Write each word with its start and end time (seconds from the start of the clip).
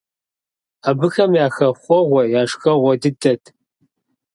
Абыхэм 0.89 1.31
я 1.45 1.47
хэхъуэгъуэ, 1.55 2.23
я 2.39 2.43
шхэгъуэ 2.49 2.93
дыдэт. 3.01 3.43